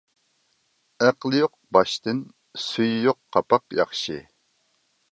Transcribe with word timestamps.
ئەقلى 1.07 1.41
يوق 1.41 1.53
باشتىن 1.77 2.25
سۈيى 2.65 2.97
يوق 3.05 3.21
قاپاق 3.39 3.81
ياخشى. 3.83 4.21